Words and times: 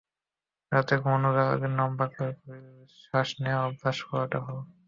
রাতে 0.71 0.93
ঘুমাতে 1.01 1.29
যাওয়ার 1.35 1.55
আগে 1.55 1.67
লম্বা 1.77 2.05
করে 2.13 2.31
গভীরভাবে 2.37 2.61
শ্বাস 2.99 3.29
নেওয়ার 3.43 3.67
অভ্যাস 3.69 3.97
করাটা 4.07 4.37
ভালো। 4.45 4.61